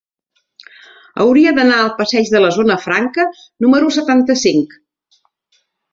[1.25, 3.27] Hauria d'anar al passeig de la Zona Franca
[3.67, 4.79] número setanta-cinc.